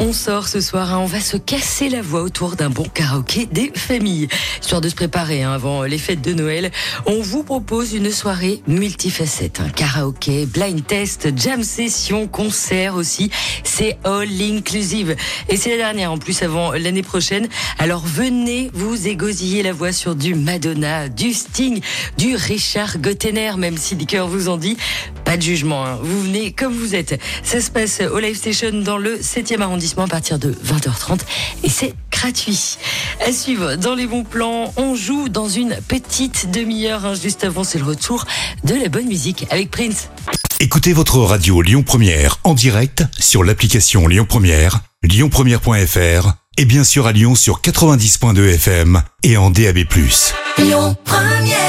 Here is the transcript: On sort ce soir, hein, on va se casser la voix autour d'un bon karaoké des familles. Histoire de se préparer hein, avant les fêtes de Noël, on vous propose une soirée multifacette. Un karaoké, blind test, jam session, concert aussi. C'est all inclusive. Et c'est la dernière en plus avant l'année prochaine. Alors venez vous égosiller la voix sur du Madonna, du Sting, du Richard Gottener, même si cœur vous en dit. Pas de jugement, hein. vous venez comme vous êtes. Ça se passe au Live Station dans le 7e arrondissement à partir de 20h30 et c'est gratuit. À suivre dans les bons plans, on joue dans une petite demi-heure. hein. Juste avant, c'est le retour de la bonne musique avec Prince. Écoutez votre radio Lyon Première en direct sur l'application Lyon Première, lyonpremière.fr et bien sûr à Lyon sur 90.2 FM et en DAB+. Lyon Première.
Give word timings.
On 0.00 0.12
sort 0.12 0.48
ce 0.48 0.60
soir, 0.60 0.92
hein, 0.92 0.98
on 0.98 1.06
va 1.06 1.20
se 1.20 1.36
casser 1.36 1.88
la 1.88 2.02
voix 2.02 2.22
autour 2.22 2.56
d'un 2.56 2.68
bon 2.68 2.82
karaoké 2.82 3.46
des 3.46 3.70
familles. 3.74 4.26
Histoire 4.60 4.80
de 4.80 4.88
se 4.88 4.94
préparer 4.94 5.44
hein, 5.44 5.52
avant 5.52 5.84
les 5.84 5.98
fêtes 5.98 6.20
de 6.20 6.34
Noël, 6.34 6.72
on 7.06 7.20
vous 7.22 7.44
propose 7.44 7.94
une 7.94 8.10
soirée 8.10 8.60
multifacette. 8.66 9.60
Un 9.60 9.68
karaoké, 9.68 10.46
blind 10.46 10.84
test, 10.84 11.28
jam 11.36 11.62
session, 11.62 12.26
concert 12.26 12.96
aussi. 12.96 13.30
C'est 13.62 13.96
all 14.04 14.28
inclusive. 14.42 15.14
Et 15.48 15.56
c'est 15.56 15.70
la 15.70 15.76
dernière 15.76 16.10
en 16.10 16.18
plus 16.18 16.42
avant 16.42 16.72
l'année 16.72 17.04
prochaine. 17.04 17.48
Alors 17.78 18.04
venez 18.04 18.70
vous 18.74 19.06
égosiller 19.06 19.62
la 19.62 19.72
voix 19.72 19.92
sur 19.92 20.16
du 20.16 20.34
Madonna, 20.34 21.08
du 21.08 21.32
Sting, 21.32 21.80
du 22.18 22.34
Richard 22.34 22.98
Gottener, 22.98 23.52
même 23.56 23.78
si 23.78 23.96
cœur 24.06 24.26
vous 24.26 24.48
en 24.48 24.56
dit. 24.56 24.76
Pas 25.34 25.38
de 25.38 25.42
jugement, 25.42 25.84
hein. 25.84 25.98
vous 26.00 26.22
venez 26.22 26.52
comme 26.52 26.72
vous 26.72 26.94
êtes. 26.94 27.20
Ça 27.42 27.60
se 27.60 27.68
passe 27.68 28.00
au 28.00 28.20
Live 28.20 28.36
Station 28.36 28.70
dans 28.72 28.98
le 28.98 29.16
7e 29.16 29.62
arrondissement 29.62 30.04
à 30.04 30.06
partir 30.06 30.38
de 30.38 30.52
20h30 30.52 31.22
et 31.64 31.68
c'est 31.68 31.92
gratuit. 32.12 32.76
À 33.26 33.32
suivre 33.32 33.74
dans 33.74 33.96
les 33.96 34.06
bons 34.06 34.22
plans, 34.22 34.72
on 34.76 34.94
joue 34.94 35.28
dans 35.28 35.48
une 35.48 35.76
petite 35.88 36.52
demi-heure. 36.52 37.04
hein. 37.04 37.14
Juste 37.20 37.42
avant, 37.42 37.64
c'est 37.64 37.78
le 37.80 37.84
retour 37.84 38.26
de 38.62 38.76
la 38.76 38.88
bonne 38.88 39.08
musique 39.08 39.44
avec 39.50 39.72
Prince. 39.72 40.08
Écoutez 40.60 40.92
votre 40.92 41.18
radio 41.18 41.62
Lyon 41.62 41.82
Première 41.82 42.38
en 42.44 42.54
direct 42.54 43.02
sur 43.18 43.42
l'application 43.42 44.06
Lyon 44.06 44.26
Première, 44.28 44.82
lyonpremière.fr 45.02 46.34
et 46.58 46.64
bien 46.64 46.84
sûr 46.84 47.08
à 47.08 47.12
Lyon 47.12 47.34
sur 47.34 47.60
90.2 47.60 48.54
FM 48.54 49.02
et 49.24 49.36
en 49.36 49.50
DAB+. 49.50 49.78
Lyon 50.58 50.96
Première. 51.04 51.63